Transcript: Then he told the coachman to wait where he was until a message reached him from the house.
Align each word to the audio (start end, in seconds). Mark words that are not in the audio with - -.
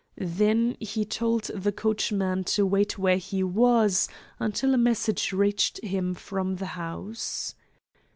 Then 0.17 0.77
he 0.79 1.05
told 1.05 1.43
the 1.43 1.71
coachman 1.71 2.43
to 2.45 2.65
wait 2.65 2.97
where 2.97 3.17
he 3.17 3.43
was 3.43 4.07
until 4.39 4.73
a 4.73 4.75
message 4.79 5.31
reached 5.31 5.79
him 5.83 6.15
from 6.15 6.55
the 6.55 6.65
house. 6.73 7.53